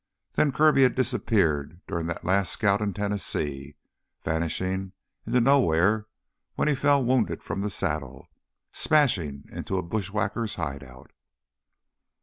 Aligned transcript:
Then 0.31 0.51
Kirby 0.51 0.81
had 0.81 0.95
disappeared 0.95 1.79
during 1.87 2.07
that 2.07 2.23
last 2.25 2.51
scout 2.51 2.81
in 2.81 2.91
Tennessee, 2.95 3.75
vanishing 4.23 4.93
into 5.27 5.39
nowhere 5.39 6.07
when 6.55 6.67
he 6.67 6.73
fell 6.73 7.03
wounded 7.03 7.43
from 7.43 7.61
the 7.61 7.69
saddle, 7.69 8.27
smashing 8.71 9.45
into 9.51 9.77
a 9.77 9.83
bushwhackers' 9.83 10.55
hideout. 10.55 11.11